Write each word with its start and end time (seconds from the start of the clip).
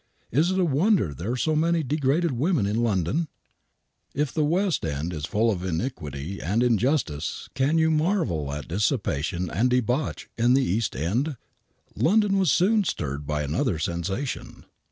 Is 0.31 0.49
it 0.49 0.57
a 0.57 0.65
wonder 0.65 1.13
there 1.13 1.33
are 1.33 1.37
so 1.37 1.55
many 1.55 1.83
degraded 1.83 2.31
women 2.31 2.65
in 2.65 2.81
London? 2.81 3.27
If 4.15 4.35
West 4.35 4.83
End 4.83 5.13
is 5.13 5.27
full 5.27 5.51
of 5.51 5.63
iniquity 5.63 6.39
and 6.41 6.63
injustice 6.63 7.49
can 7.53 7.77
you 7.77 7.91
marvel 7.91 8.51
at 8.51 8.67
dissipation 8.67 9.47
and 9.51 9.69
debauch 9.69 10.27
in 10.39 10.57
East 10.57 10.95
End? 10.95 11.37
London 11.95 12.39
was 12.39 12.51
soon 12.51 12.83
stirred 12.83 13.27
by 13.27 13.43
another 13.43 13.77
sensation. 13.77 14.65